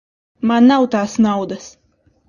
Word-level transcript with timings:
Man 0.51 0.71
nav 0.71 0.87
tās 0.97 1.15
naudas. 1.29 1.73